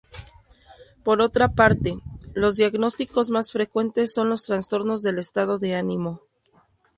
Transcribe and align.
Por 1.03 1.21
otra 1.21 1.49
parte, 1.49 1.95
los 2.33 2.55
diagnósticos 2.55 3.29
más 3.29 3.51
frecuentes 3.51 4.11
son 4.11 4.29
los 4.29 4.43
trastornos 4.45 5.03
del 5.03 5.19
estado 5.19 5.59
de 5.59 5.75
ánimo. 5.75 6.23